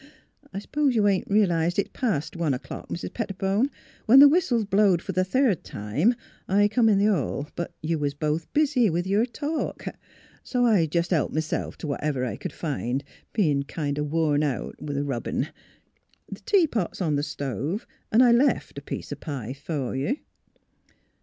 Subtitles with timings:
[0.51, 2.89] I s'pose you ain't re'lised it's past one o'clock.
[2.89, 3.69] Mis' Pet tibone.
[4.07, 6.89] When the whistles blowed fer the third 240 THE HEART OF PHILUEA time, I come
[6.89, 9.85] in th' hall; but you was both busy with yer talk;
[10.41, 13.03] so I jes' helped m'self t' whatever I c'd find,
[13.33, 15.49] bein' kin' o' worn out rubbin'?
[16.27, 20.17] The tea pot's on th' stove; an' I left a piece o' pie fer you."